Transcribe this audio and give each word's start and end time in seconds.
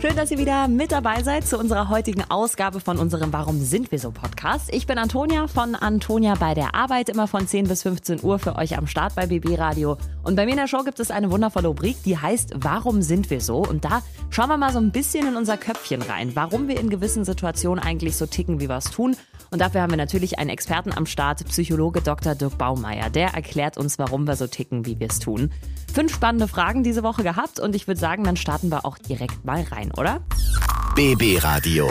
Schön, 0.00 0.16
dass 0.16 0.30
ihr 0.30 0.38
wieder 0.38 0.66
mit 0.66 0.92
dabei 0.92 1.22
seid 1.22 1.46
zu 1.46 1.58
unserer 1.58 1.90
heutigen 1.90 2.24
Ausgabe 2.30 2.80
von 2.80 2.98
unserem 2.98 3.34
Warum 3.34 3.60
sind 3.60 3.92
wir 3.92 3.98
so 3.98 4.12
Podcast. 4.12 4.72
Ich 4.72 4.86
bin 4.86 4.96
Antonia 4.96 5.46
von 5.46 5.74
Antonia 5.74 6.36
bei 6.36 6.54
der 6.54 6.74
Arbeit, 6.74 7.10
immer 7.10 7.28
von 7.28 7.46
10 7.46 7.68
bis 7.68 7.82
15 7.82 8.24
Uhr 8.24 8.38
für 8.38 8.56
euch 8.56 8.78
am 8.78 8.86
Start 8.86 9.14
bei 9.14 9.26
BB 9.26 9.58
Radio. 9.58 9.98
Und 10.22 10.36
bei 10.36 10.46
mir 10.46 10.52
in 10.52 10.56
der 10.56 10.68
Show 10.68 10.84
gibt 10.84 11.00
es 11.00 11.10
eine 11.10 11.30
wundervolle 11.30 11.68
Rubrik, 11.68 12.02
die 12.02 12.16
heißt 12.16 12.54
Warum 12.56 13.02
sind 13.02 13.28
wir 13.28 13.42
so? 13.42 13.58
Und 13.58 13.84
da 13.84 14.02
schauen 14.30 14.48
wir 14.48 14.56
mal 14.56 14.72
so 14.72 14.78
ein 14.78 14.90
bisschen 14.90 15.28
in 15.28 15.36
unser 15.36 15.58
Köpfchen 15.58 16.00
rein, 16.00 16.34
warum 16.34 16.66
wir 16.66 16.80
in 16.80 16.88
gewissen 16.88 17.26
Situationen 17.26 17.84
eigentlich 17.84 18.16
so 18.16 18.24
ticken, 18.24 18.60
wie 18.60 18.70
wir 18.70 18.78
es 18.78 18.90
tun. 18.90 19.16
Und 19.50 19.60
dafür 19.60 19.82
haben 19.82 19.90
wir 19.90 19.98
natürlich 19.98 20.38
einen 20.38 20.50
Experten 20.50 20.92
am 20.92 21.04
Start, 21.04 21.44
Psychologe 21.46 22.00
Dr. 22.00 22.34
Dirk 22.34 22.56
Baumeier. 22.56 23.10
Der 23.10 23.34
erklärt 23.34 23.76
uns, 23.76 23.98
warum 23.98 24.26
wir 24.26 24.36
so 24.36 24.46
ticken, 24.46 24.86
wie 24.86 24.98
wir 24.98 25.08
es 25.08 25.18
tun. 25.18 25.50
Fünf 25.94 26.12
spannende 26.12 26.48
Fragen 26.48 26.82
diese 26.82 27.04
Woche 27.04 27.22
gehabt 27.22 27.60
und 27.60 27.76
ich 27.76 27.86
würde 27.86 28.00
sagen, 28.00 28.24
dann 28.24 28.36
starten 28.36 28.68
wir 28.68 28.84
auch 28.84 28.98
direkt 28.98 29.44
mal 29.44 29.62
rein, 29.70 29.92
oder? 29.96 30.22
BB 30.96 31.38
Radio. 31.44 31.88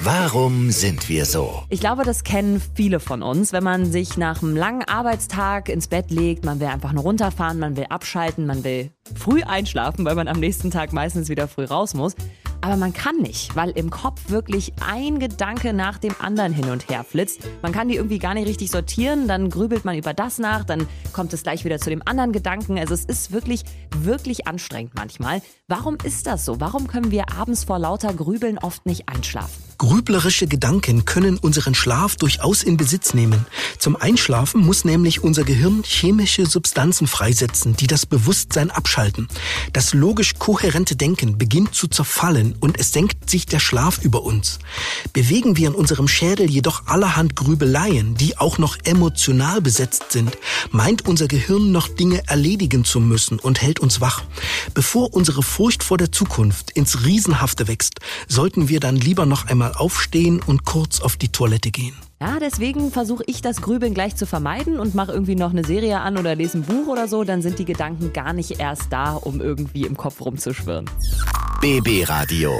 Warum 0.00 0.72
sind 0.72 1.08
wir 1.08 1.24
so? 1.24 1.62
Ich 1.68 1.78
glaube, 1.78 2.02
das 2.02 2.24
kennen 2.24 2.60
viele 2.74 2.98
von 2.98 3.22
uns, 3.22 3.52
wenn 3.52 3.62
man 3.62 3.92
sich 3.92 4.16
nach 4.16 4.42
einem 4.42 4.56
langen 4.56 4.82
Arbeitstag 4.82 5.68
ins 5.68 5.86
Bett 5.86 6.10
legt, 6.10 6.44
man 6.44 6.58
will 6.58 6.66
einfach 6.66 6.92
nur 6.92 7.04
runterfahren, 7.04 7.60
man 7.60 7.76
will 7.76 7.86
abschalten, 7.88 8.46
man 8.46 8.64
will 8.64 8.90
früh 9.14 9.44
einschlafen, 9.44 10.04
weil 10.04 10.16
man 10.16 10.26
am 10.26 10.40
nächsten 10.40 10.72
Tag 10.72 10.92
meistens 10.92 11.28
wieder 11.28 11.46
früh 11.46 11.66
raus 11.66 11.94
muss. 11.94 12.16
Aber 12.60 12.76
man 12.76 12.92
kann 12.92 13.16
nicht, 13.18 13.54
weil 13.56 13.70
im 13.70 13.90
Kopf 13.90 14.30
wirklich 14.30 14.72
ein 14.80 15.18
Gedanke 15.18 15.72
nach 15.72 15.98
dem 15.98 16.14
anderen 16.18 16.52
hin 16.52 16.70
und 16.70 16.88
her 16.88 17.04
flitzt. 17.04 17.40
Man 17.62 17.72
kann 17.72 17.88
die 17.88 17.96
irgendwie 17.96 18.18
gar 18.18 18.34
nicht 18.34 18.46
richtig 18.46 18.70
sortieren, 18.70 19.28
dann 19.28 19.50
grübelt 19.50 19.84
man 19.84 19.96
über 19.96 20.14
das 20.14 20.38
nach, 20.38 20.64
dann 20.64 20.86
kommt 21.12 21.32
es 21.32 21.42
gleich 21.42 21.64
wieder 21.64 21.78
zu 21.78 21.90
dem 21.90 22.02
anderen 22.04 22.32
Gedanken. 22.32 22.78
Also 22.78 22.94
es 22.94 23.04
ist 23.04 23.32
wirklich, 23.32 23.64
wirklich 23.96 24.46
anstrengend 24.46 24.94
manchmal. 24.94 25.42
Warum 25.68 25.96
ist 26.02 26.26
das 26.26 26.44
so? 26.44 26.60
Warum 26.60 26.86
können 26.86 27.10
wir 27.10 27.32
abends 27.36 27.64
vor 27.64 27.78
lauter 27.78 28.12
Grübeln 28.14 28.58
oft 28.58 28.86
nicht 28.86 29.08
einschlafen? 29.08 29.65
Grüblerische 29.78 30.46
Gedanken 30.46 31.04
können 31.04 31.36
unseren 31.36 31.74
Schlaf 31.74 32.16
durchaus 32.16 32.62
in 32.62 32.78
Besitz 32.78 33.12
nehmen. 33.12 33.44
Zum 33.78 33.94
Einschlafen 33.94 34.62
muss 34.62 34.86
nämlich 34.86 35.22
unser 35.22 35.44
Gehirn 35.44 35.82
chemische 35.84 36.46
Substanzen 36.46 37.06
freisetzen, 37.06 37.76
die 37.76 37.86
das 37.86 38.06
Bewusstsein 38.06 38.70
abschalten. 38.70 39.28
Das 39.74 39.92
logisch 39.92 40.34
kohärente 40.38 40.96
Denken 40.96 41.36
beginnt 41.36 41.74
zu 41.74 41.88
zerfallen 41.88 42.54
und 42.60 42.80
es 42.80 42.92
senkt 42.92 43.28
sich 43.28 43.44
der 43.44 43.60
Schlaf 43.60 43.98
über 44.02 44.22
uns. 44.22 44.60
Bewegen 45.12 45.58
wir 45.58 45.68
in 45.68 45.74
unserem 45.74 46.08
Schädel 46.08 46.48
jedoch 46.48 46.86
allerhand 46.86 47.36
Grübeleien, 47.36 48.14
die 48.14 48.38
auch 48.38 48.56
noch 48.56 48.78
emotional 48.84 49.60
besetzt 49.60 50.10
sind, 50.10 50.38
meint 50.70 51.06
unser 51.06 51.28
Gehirn 51.28 51.70
noch 51.70 51.88
Dinge 51.88 52.22
erledigen 52.26 52.86
zu 52.86 52.98
müssen 52.98 53.38
und 53.38 53.60
hält 53.60 53.80
uns 53.80 54.00
wach. 54.00 54.22
Bevor 54.72 55.12
unsere 55.12 55.42
Furcht 55.42 55.82
vor 55.82 55.98
der 55.98 56.12
Zukunft 56.12 56.70
ins 56.70 57.04
Riesenhafte 57.04 57.68
wächst, 57.68 58.00
sollten 58.26 58.70
wir 58.70 58.80
dann 58.80 58.96
lieber 58.96 59.26
noch 59.26 59.46
einmal 59.46 59.65
aufstehen 59.74 60.40
und 60.46 60.64
kurz 60.64 61.00
auf 61.00 61.16
die 61.16 61.28
Toilette 61.28 61.70
gehen. 61.70 61.94
Ja, 62.20 62.38
deswegen 62.40 62.90
versuche 62.90 63.24
ich 63.26 63.42
das 63.42 63.60
Grübeln 63.60 63.92
gleich 63.92 64.16
zu 64.16 64.26
vermeiden 64.26 64.78
und 64.78 64.94
mache 64.94 65.12
irgendwie 65.12 65.34
noch 65.34 65.50
eine 65.50 65.64
Serie 65.64 66.00
an 66.00 66.16
oder 66.16 66.34
lese 66.34 66.58
ein 66.58 66.62
Buch 66.62 66.86
oder 66.86 67.08
so, 67.08 67.24
dann 67.24 67.42
sind 67.42 67.58
die 67.58 67.66
Gedanken 67.66 68.12
gar 68.12 68.32
nicht 68.32 68.58
erst 68.58 68.90
da, 68.90 69.12
um 69.12 69.40
irgendwie 69.40 69.82
im 69.82 69.96
Kopf 69.96 70.20
rumzuschwirren. 70.20 70.88
BB 71.60 72.08
Radio. 72.08 72.52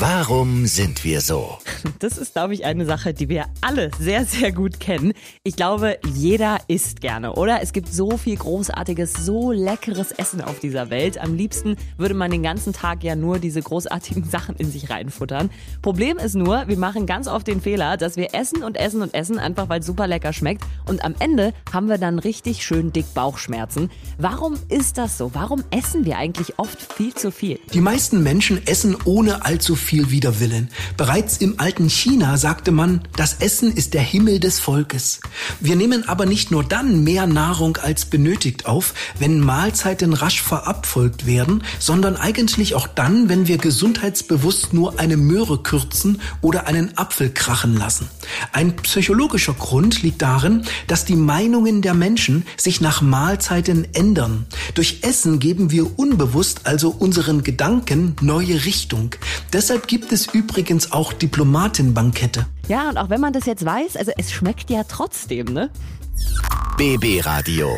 Warum 0.00 0.66
sind 0.66 1.02
wir 1.02 1.20
so? 1.20 1.58
Das 1.98 2.18
ist, 2.18 2.34
glaube 2.34 2.54
ich, 2.54 2.64
eine 2.64 2.84
Sache, 2.84 3.12
die 3.12 3.28
wir 3.28 3.46
alle 3.60 3.90
sehr, 3.98 4.24
sehr 4.24 4.52
gut 4.52 4.78
kennen. 4.78 5.12
Ich 5.42 5.56
glaube, 5.56 5.98
jeder 6.14 6.58
isst 6.68 7.00
gerne, 7.00 7.34
oder? 7.34 7.62
Es 7.62 7.72
gibt 7.72 7.92
so 7.92 8.16
viel 8.16 8.36
großartiges, 8.36 9.14
so 9.14 9.50
leckeres 9.50 10.12
Essen 10.12 10.40
auf 10.40 10.60
dieser 10.60 10.90
Welt. 10.90 11.18
Am 11.18 11.34
liebsten 11.34 11.76
würde 11.96 12.14
man 12.14 12.30
den 12.30 12.44
ganzen 12.44 12.72
Tag 12.72 13.02
ja 13.02 13.16
nur 13.16 13.40
diese 13.40 13.60
großartigen 13.60 14.22
Sachen 14.30 14.54
in 14.54 14.70
sich 14.70 14.88
reinfuttern. 14.88 15.50
Problem 15.82 16.18
ist 16.18 16.36
nur, 16.36 16.68
wir 16.68 16.78
machen 16.78 17.06
ganz 17.06 17.26
oft 17.26 17.48
den 17.48 17.60
Fehler, 17.60 17.96
dass 17.96 18.16
wir 18.16 18.36
essen 18.36 18.62
und 18.62 18.76
essen 18.76 19.02
und 19.02 19.14
essen, 19.14 19.40
einfach 19.40 19.68
weil 19.68 19.80
es 19.80 19.86
super 19.86 20.06
lecker 20.06 20.32
schmeckt. 20.32 20.62
Und 20.86 21.04
am 21.04 21.16
Ende 21.18 21.52
haben 21.72 21.88
wir 21.88 21.98
dann 21.98 22.20
richtig 22.20 22.64
schön 22.64 22.92
dick 22.92 23.14
Bauchschmerzen. 23.14 23.90
Warum 24.16 24.54
ist 24.68 24.96
das 24.96 25.18
so? 25.18 25.34
Warum 25.34 25.64
essen 25.72 26.04
wir 26.04 26.18
eigentlich 26.18 26.60
oft 26.60 26.92
viel 26.92 27.14
zu 27.14 27.32
viel? 27.32 27.58
Die 27.74 27.80
meisten 27.80 28.22
Menschen 28.22 28.64
essen 28.64 28.96
ohne 29.04 29.44
allzu 29.44 29.74
viel 29.74 29.87
Widerwillen. 29.92 30.68
Bereits 30.96 31.38
im 31.38 31.58
alten 31.58 31.88
China 31.88 32.36
sagte 32.36 32.72
man, 32.72 33.00
das 33.16 33.34
Essen 33.40 33.72
ist 33.72 33.94
der 33.94 34.02
Himmel 34.02 34.38
des 34.38 34.60
Volkes. 34.60 35.20
Wir 35.60 35.76
nehmen 35.76 36.08
aber 36.08 36.26
nicht 36.26 36.50
nur 36.50 36.62
dann 36.62 37.04
mehr 37.04 37.26
Nahrung 37.26 37.78
als 37.78 38.04
benötigt 38.04 38.66
auf, 38.66 38.94
wenn 39.18 39.40
Mahlzeiten 39.40 40.12
rasch 40.12 40.42
verabfolgt 40.42 41.26
werden, 41.26 41.62
sondern 41.78 42.16
eigentlich 42.16 42.74
auch 42.74 42.86
dann, 42.86 43.28
wenn 43.28 43.48
wir 43.48 43.58
gesundheitsbewusst 43.58 44.72
nur 44.74 45.00
eine 45.00 45.16
Möhre 45.16 45.62
kürzen 45.62 46.20
oder 46.42 46.66
einen 46.66 46.96
Apfel 46.98 47.30
krachen 47.30 47.76
lassen. 47.76 48.08
Ein 48.52 48.76
psychologischer 48.76 49.54
Grund 49.54 50.02
liegt 50.02 50.20
darin, 50.22 50.64
dass 50.86 51.04
die 51.04 51.16
Meinungen 51.16 51.80
der 51.82 51.94
Menschen 51.94 52.44
sich 52.56 52.80
nach 52.80 53.00
Mahlzeiten 53.00 53.86
ändern. 53.94 54.46
Durch 54.74 54.98
Essen 55.02 55.38
geben 55.38 55.70
wir 55.70 55.98
unbewusst 55.98 56.60
also 56.64 56.90
unseren 56.90 57.42
Gedanken 57.42 58.16
neue 58.20 58.64
Richtung. 58.64 59.14
Deshalb 59.68 59.86
gibt 59.86 60.12
es 60.12 60.26
übrigens 60.28 60.92
auch 60.92 61.12
Diplomatenbankette. 61.12 62.46
Ja, 62.68 62.88
und 62.88 62.96
auch 62.96 63.10
wenn 63.10 63.20
man 63.20 63.34
das 63.34 63.44
jetzt 63.44 63.66
weiß, 63.66 63.98
also 63.98 64.12
es 64.16 64.32
schmeckt 64.32 64.70
ja 64.70 64.82
trotzdem, 64.84 65.52
ne? 65.52 65.68
BB 66.78 67.20
Radio. 67.26 67.68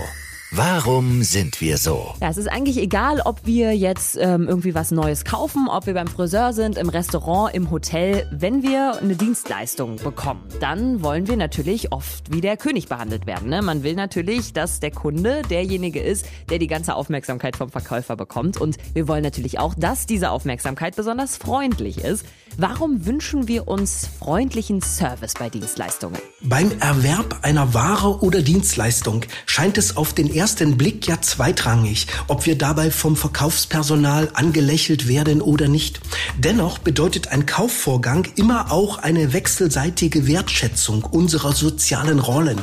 Warum 0.53 1.23
sind 1.23 1.61
wir 1.61 1.79
so? 1.79 2.13
Ja, 2.21 2.29
es 2.29 2.37
ist 2.37 2.51
eigentlich 2.51 2.79
egal, 2.79 3.21
ob 3.25 3.47
wir 3.47 3.77
jetzt 3.77 4.17
ähm, 4.17 4.49
irgendwie 4.49 4.75
was 4.75 4.91
Neues 4.91 5.25
kaufen, 5.25 5.69
ob 5.69 5.87
wir 5.87 5.95
beim 5.95 6.09
Friseur 6.09 6.53
sind, 6.53 6.77
im 6.77 6.89
Restaurant, 6.89 7.55
im 7.55 7.71
Hotel. 7.71 8.27
Wenn 8.33 8.65
wir 8.65 8.99
eine 9.01 9.15
Dienstleistung 9.15 9.99
bekommen, 9.99 10.43
dann 10.59 11.05
wollen 11.05 11.29
wir 11.29 11.37
natürlich 11.37 11.93
oft 11.93 12.33
wie 12.33 12.41
der 12.41 12.57
König 12.57 12.89
behandelt 12.89 13.29
werden. 13.29 13.49
Ne? 13.49 13.63
Man 13.63 13.85
will 13.85 13.95
natürlich, 13.95 14.53
dass 14.53 14.81
der 14.81 14.91
Kunde 14.91 15.43
derjenige 15.49 16.01
ist, 16.01 16.27
der 16.49 16.59
die 16.59 16.67
ganze 16.67 16.97
Aufmerksamkeit 16.97 17.55
vom 17.55 17.71
Verkäufer 17.71 18.17
bekommt. 18.17 18.61
Und 18.61 18.77
wir 18.93 19.07
wollen 19.07 19.23
natürlich 19.23 19.61
auch, 19.61 19.75
dass 19.77 20.07
diese 20.07 20.31
Aufmerksamkeit 20.31 20.97
besonders 20.97 21.37
freundlich 21.37 21.99
ist. 21.99 22.27
Warum 22.57 23.07
wünschen 23.07 23.47
wir 23.47 23.69
uns 23.69 24.09
freundlichen 24.19 24.83
Service 24.83 25.35
bei 25.39 25.49
Dienstleistungen? 25.49 26.19
Beim 26.43 26.73
Erwerb 26.81 27.39
einer 27.43 27.73
Ware 27.73 28.19
oder 28.21 28.43
Dienstleistung 28.43 29.25
scheint 29.47 29.79
es 29.79 29.97
auf 29.97 30.13
den 30.13 30.40
ersten 30.41 30.79
Blick 30.79 31.07
ja 31.07 31.21
zweitrangig, 31.21 32.07
ob 32.27 32.47
wir 32.47 32.57
dabei 32.57 32.91
vom 32.91 33.15
Verkaufspersonal 33.15 34.31
angelächelt 34.33 35.07
werden 35.07 35.43
oder 35.43 35.69
nicht. 35.69 36.01
Dennoch 36.39 36.79
bedeutet 36.79 37.29
ein 37.29 37.45
Kaufvorgang 37.45 38.27
immer 38.37 38.73
auch 38.73 38.97
eine 38.97 39.35
wechselseitige 39.35 40.27
Wertschätzung 40.27 41.05
unserer 41.05 41.53
sozialen 41.53 42.21
Rollen. 42.21 42.59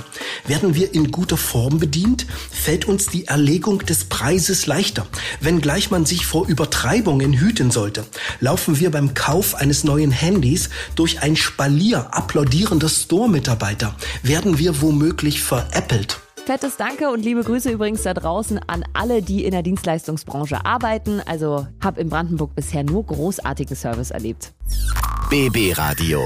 Werden 0.48 0.74
wir 0.74 0.96
in 0.96 1.12
guter 1.12 1.38
Form 1.38 1.78
bedient, 1.78 2.26
fällt 2.50 2.86
uns 2.86 3.06
die 3.06 3.28
Erlegung 3.28 3.86
des 3.86 4.06
Preises 4.06 4.66
leichter. 4.66 5.06
Wenngleich 5.40 5.92
man 5.92 6.08
sich 6.08 6.26
vor 6.26 6.48
Übertreibungen 6.48 7.34
hüten 7.34 7.70
sollte, 7.70 8.06
laufen 8.40 8.80
wir 8.80 8.90
beim 8.90 9.14
Kauf 9.14 9.54
eines 9.54 9.84
neuen 9.84 10.10
Handys 10.10 10.72
durch 10.96 11.22
ein 11.22 11.36
Spalier 11.36 12.08
applaudierender 12.12 12.90
Store-Mitarbeiter, 12.90 13.96
werden 14.24 14.58
wir 14.58 14.82
womöglich 14.82 15.44
veräppelt. 15.44 16.18
Fettes 16.47 16.78
Danke 16.78 17.09
und 17.09 17.25
liebe 17.25 17.44
Grüße 17.44 17.69
übrigens 17.69 18.03
da 18.03 18.13
draußen 18.13 18.58
an 18.68 18.85
alle, 18.94 19.22
die 19.22 19.44
in 19.44 19.52
der 19.52 19.63
Dienstleistungsbranche 19.63 20.66
arbeiten. 20.66 21.19
Also 21.25 21.68
habe 21.84 22.00
in 22.00 22.08
Brandenburg 22.08 22.56
bisher 22.56 22.85
nur 22.85 23.06
großartigen 23.06 23.75
Service 23.75 24.12
erlebt. 24.12 24.53
BB 25.30 25.78
Radio. 25.78 26.22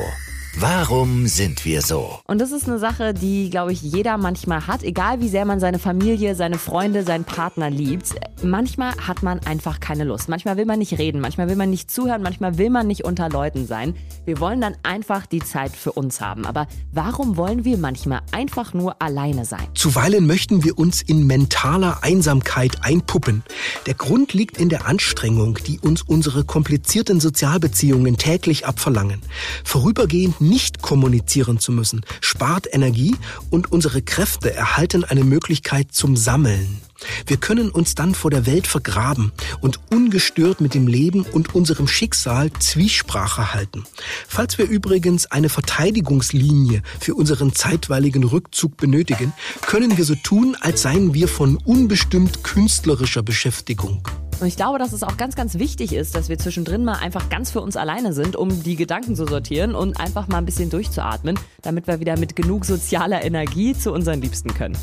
Warum 0.57 1.28
sind 1.28 1.63
wir 1.63 1.81
so? 1.81 2.19
Und 2.28 2.41
das 2.41 2.51
ist 2.51 2.67
eine 2.67 2.78
Sache, 2.78 3.13
die, 3.13 3.50
glaube 3.50 3.72
ich, 3.72 3.81
jeder 3.81 4.17
manchmal 4.17 4.67
hat, 4.67 4.84
egal 4.84 5.22
wie 5.22 5.29
sehr 5.29 5.46
man 5.46 5.61
seine 5.61 5.79
Familie, 5.79 6.35
seine 6.35 6.58
Freunde, 6.58 7.03
seinen 7.03 7.23
Partner 7.23 7.70
liebt. 7.70 8.16
Manchmal 8.43 8.93
hat 8.97 9.23
man 9.23 9.40
einfach 9.40 9.79
keine 9.79 10.03
Lust. 10.03 10.28
Manchmal 10.28 10.58
will 10.58 10.66
man 10.66 10.79
nicht 10.79 10.97
reden, 10.97 11.22
manchmal 11.22 11.47
will 11.47 11.55
man 11.55 11.70
nicht 11.70 11.90
zuhören, 11.90 12.22
manchmal 12.22 12.58
will 12.58 12.70
man 12.70 12.85
nicht 12.85 13.05
unter 13.05 13.29
Leuten 13.29 13.66
sein. 13.66 13.96
Wir 14.25 14.41
wollen 14.41 14.59
dann 14.59 14.75
einfach 14.84 15.25
die 15.25 15.40
Zeit 15.40 15.72
für 15.73 15.93
uns 15.93 16.20
haben. 16.20 16.46
Aber 16.46 16.67
warum 16.91 17.37
wollen 17.37 17.64
wir 17.64 17.78
manchmal 17.78 18.20
einfach 18.34 18.73
nur 18.73 19.02
alleine 19.02 19.46
sein? 19.46 19.66
Zuweilen 19.73 20.28
möchten 20.28 20.66
wir 20.66 20.78
uns 20.78 21.02
in 21.02 21.25
mentaler 21.28 22.03
Einsamkeit 22.03 22.84
einpuppen. 22.84 23.43
Der 23.85 23.93
Grund 23.93 24.34
liegt 24.34 24.58
in 24.58 24.67
der 24.67 24.85
Anstrengung, 24.85 25.59
die 25.66 25.79
uns 25.79 26.02
unsere 26.02 26.43
komplizierten 26.43 27.22
Sozialbeziehungen 27.22 28.17
täglich 28.17 28.66
abverlangen. 28.66 29.22
Vorübergehend 29.64 30.41
nicht 30.41 30.82
kommunizieren 30.82 31.59
zu 31.59 31.72
müssen, 31.72 32.02
spart 32.20 32.67
Energie 32.72 33.16
und 33.49 33.72
unsere 33.72 34.02
Kräfte 34.02 34.53
erhalten 34.53 35.03
eine 35.03 35.23
Möglichkeit 35.23 35.91
zum 35.91 36.17
Sammeln. 36.17 36.82
Wir 37.26 37.38
können 37.38 37.70
uns 37.70 37.96
dann 37.96 38.14
vor 38.14 38.32
der 38.32 38.46
Welt 38.46 38.67
vergraben 38.67 39.32
und 39.59 39.79
ungestört 39.91 40.61
mit 40.61 40.73
dem 40.73 40.88
Leben 40.88 41.23
und 41.23 41.55
unserem 41.55 41.88
Schicksal 41.88 42.52
Zwiesprache 42.59 43.53
halten. 43.53 43.85
Falls 44.28 44.58
wir 44.58 44.66
übrigens 44.66 45.26
eine 45.26 45.49
Verteidigungslinie 45.49 46.84
für 46.99 47.16
unseren 47.16 47.53
zeitweiligen 47.53 48.23
Rückzug 48.23 48.78
benötigen, 48.78 49.34
können 49.66 49.97
wir 49.97 50.05
so 50.05 50.16
tun, 50.16 50.55
als 50.59 50.84
seien 50.84 51.14
wir 51.14 51.28
von 51.28 51.58
unbestimmt 51.58 52.44
künstlerischer 52.44 53.23
Beschäftigung. 53.23 54.08
Und 54.41 54.47
ich 54.47 54.55
glaube, 54.55 54.79
dass 54.79 54.91
es 54.91 55.03
auch 55.03 55.17
ganz, 55.17 55.35
ganz 55.35 55.59
wichtig 55.59 55.93
ist, 55.93 56.16
dass 56.16 56.28
wir 56.28 56.40
zwischendrin 56.40 56.84
mal 56.84 56.96
einfach 56.96 57.29
ganz 57.29 57.52
für 57.52 57.61
uns 57.61 57.78
alleine 57.78 58.11
sind, 58.11 58.35
um 58.35 58.64
die 58.64 58.76
Gedanken 58.76 59.16
zu 59.16 59.28
sortieren 59.28 59.76
und 59.76 59.99
einfach 59.99 60.28
mal 60.28 60.40
ein 60.40 60.46
bisschen 60.46 60.72
durchzuatmen, 60.72 61.38
damit 61.61 61.85
wir 61.85 61.99
wieder 61.99 62.17
mit 62.17 62.35
genug 62.35 62.66
sozialer 62.66 63.23
Energie 63.23 63.76
zu 63.76 63.93
unseren 63.93 64.20
Liebsten 64.20 64.52
können. 64.53 64.78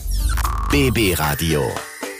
BB 0.70 1.18
Radio. 1.18 1.62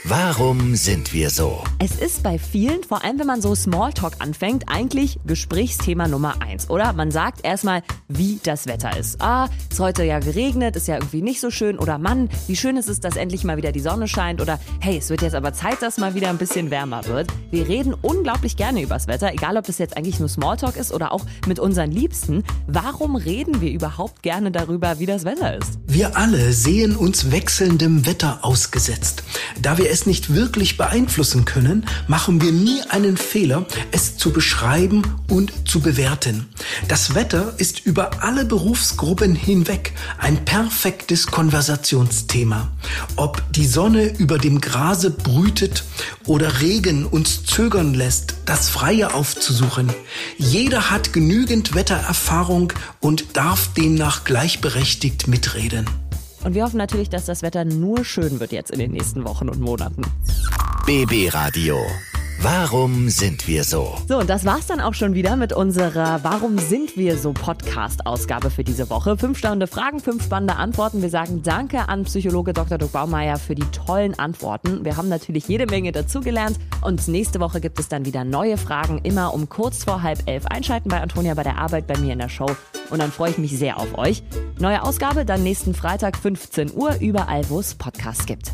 Warum 0.05 0.75
sind 0.75 1.13
wir 1.13 1.29
so? 1.29 1.61
Es 1.77 1.97
ist 1.97 2.23
bei 2.23 2.39
vielen, 2.39 2.83
vor 2.85 3.03
allem 3.03 3.19
wenn 3.19 3.27
man 3.27 3.41
so 3.41 3.53
Smalltalk 3.53 4.13
anfängt, 4.19 4.63
eigentlich 4.67 5.19
Gesprächsthema 5.25 6.07
Nummer 6.07 6.41
eins, 6.41 6.69
oder? 6.69 6.93
Man 6.93 7.11
sagt 7.11 7.43
erstmal, 7.43 7.83
wie 8.07 8.39
das 8.41 8.65
Wetter 8.65 8.97
ist. 8.97 9.21
Ah, 9.21 9.49
es 9.67 9.75
ist 9.75 9.79
heute 9.81 10.05
ja 10.05 10.19
geregnet, 10.19 10.77
ist 10.77 10.87
ja 10.87 10.95
irgendwie 10.95 11.21
nicht 11.21 11.41
so 11.41 11.51
schön. 11.51 11.77
Oder 11.77 11.97
Mann, 11.97 12.29
wie 12.47 12.55
schön 12.55 12.77
ist 12.77 12.87
es, 12.87 13.01
dass 13.01 13.17
endlich 13.17 13.43
mal 13.43 13.57
wieder 13.57 13.73
die 13.73 13.81
Sonne 13.81 14.07
scheint. 14.07 14.39
Oder 14.39 14.57
hey, 14.79 14.97
es 14.97 15.09
wird 15.09 15.21
jetzt 15.21 15.35
aber 15.35 15.51
Zeit, 15.53 15.81
dass 15.81 15.97
mal 15.97 16.15
wieder 16.15 16.29
ein 16.29 16.37
bisschen 16.37 16.71
wärmer 16.71 17.05
wird. 17.05 17.27
Wir 17.51 17.67
reden 17.67 17.93
unglaublich 17.93 18.55
gerne 18.55 18.81
übers 18.81 19.07
Wetter, 19.07 19.33
egal 19.33 19.57
ob 19.57 19.65
das 19.65 19.79
jetzt 19.79 19.97
eigentlich 19.97 20.19
nur 20.19 20.29
Smalltalk 20.29 20.77
ist 20.77 20.93
oder 20.93 21.11
auch 21.11 21.25
mit 21.45 21.59
unseren 21.59 21.91
Liebsten. 21.91 22.45
Warum 22.67 23.17
reden 23.17 23.59
wir 23.59 23.71
überhaupt 23.71 24.23
gerne 24.23 24.49
darüber, 24.49 24.99
wie 24.99 25.07
das 25.07 25.25
Wetter 25.25 25.57
ist? 25.57 25.77
Wir 25.87 26.15
alle 26.15 26.53
sehen 26.53 26.95
uns 26.95 27.31
wechselndem 27.31 28.05
Wetter 28.05 28.39
ausgesetzt. 28.43 29.23
Da 29.61 29.77
wir 29.89 29.93
es 29.95 30.05
nicht 30.05 30.35
wirklich 30.35 30.77
beeinflussen 30.77 31.45
können, 31.45 31.83
machen 32.07 32.41
wir 32.43 32.51
nie 32.51 32.79
einen 32.89 33.17
Fehler, 33.17 33.65
es 33.91 34.17
zu 34.17 34.31
beschreiben 34.31 35.01
und 35.27 35.51
zu 35.67 35.79
bewerten. 35.79 36.47
Das 36.87 37.15
Wetter 37.15 37.55
ist 37.57 37.87
über 37.87 38.21
alle 38.21 38.45
Berufsgruppen 38.45 39.33
hinweg 39.33 39.93
ein 40.19 40.45
perfektes 40.45 41.25
Konversationsthema. 41.25 42.69
Ob 43.15 43.41
die 43.51 43.65
Sonne 43.65 44.15
über 44.19 44.37
dem 44.37 44.61
Grase 44.61 45.09
brütet 45.09 45.83
oder 46.27 46.61
Regen 46.61 47.07
uns 47.07 47.45
zögern 47.45 47.95
lässt, 47.95 48.35
das 48.45 48.69
Freie 48.69 49.15
aufzusuchen. 49.15 49.91
Jeder 50.37 50.91
hat 50.91 51.13
genügend 51.13 51.73
Wettererfahrung 51.73 52.73
und 52.99 53.35
darf 53.35 53.73
demnach 53.73 54.23
gleichberechtigt 54.23 55.27
mitreden. 55.27 55.87
Und 56.49 56.55
wir 56.55 56.63
hoffen 56.63 56.77
natürlich, 56.77 57.11
dass 57.11 57.25
das 57.25 57.43
Wetter 57.43 57.63
nur 57.63 58.03
schön 58.03 58.39
wird 58.39 58.51
jetzt 58.51 58.71
in 58.71 58.79
den 58.79 58.91
nächsten 58.91 59.23
Wochen 59.23 59.49
und 59.49 59.59
Monaten. 59.59 60.01
BB 60.87 61.31
Radio. 61.31 61.77
Warum 62.41 63.09
sind 63.09 63.49
wir 63.49 63.65
so? 63.65 63.97
So, 64.07 64.17
und 64.17 64.29
das 64.29 64.45
war's 64.45 64.65
dann 64.65 64.79
auch 64.79 64.93
schon 64.93 65.13
wieder 65.13 65.35
mit 65.35 65.51
unserer 65.51 66.23
Warum 66.23 66.57
sind 66.57 66.95
wir 66.95 67.17
so 67.17 67.33
Podcast-Ausgabe 67.33 68.49
für 68.49 68.63
diese 68.63 68.89
Woche. 68.89 69.17
Fünf 69.17 69.39
spannende 69.39 69.67
Fragen, 69.67 69.99
fünf 69.99 70.23
spannende 70.23 70.55
Antworten. 70.55 71.01
Wir 71.01 71.09
sagen 71.09 71.43
Danke 71.43 71.89
an 71.89 72.05
Psychologe 72.05 72.53
Dr. 72.53 72.77
Dirk 72.77 72.93
Baumeier 72.93 73.37
für 73.37 73.55
die 73.55 73.69
tollen 73.71 74.17
Antworten. 74.17 74.85
Wir 74.85 74.95
haben 74.95 75.09
natürlich 75.09 75.49
jede 75.49 75.65
Menge 75.65 75.91
dazugelernt 75.91 76.57
und 76.81 77.09
nächste 77.09 77.41
Woche 77.41 77.59
gibt 77.59 77.77
es 77.77 77.89
dann 77.89 78.05
wieder 78.05 78.23
neue 78.23 78.57
Fragen, 78.57 78.99
immer 79.03 79.33
um 79.33 79.49
kurz 79.49 79.83
vor 79.83 80.01
halb 80.01 80.19
elf 80.25 80.45
einschalten 80.45 80.87
bei 80.87 81.01
Antonia 81.01 81.33
bei 81.33 81.43
der 81.43 81.57
Arbeit, 81.57 81.87
bei 81.87 81.97
mir 81.97 82.13
in 82.13 82.19
der 82.19 82.29
Show. 82.29 82.49
Und 82.89 83.01
dann 83.01 83.11
freue 83.11 83.31
ich 83.31 83.37
mich 83.37 83.57
sehr 83.57 83.77
auf 83.77 83.97
euch. 83.97 84.23
Neue 84.59 84.81
Ausgabe 84.83 85.25
dann 85.25 85.43
nächsten 85.43 85.73
Freitag 85.73 86.15
15 86.15 86.71
Uhr, 86.73 86.95
überall 87.01 87.49
wo 87.49 87.59
es 87.59 87.75
Podcasts 87.75 88.25
gibt. 88.25 88.53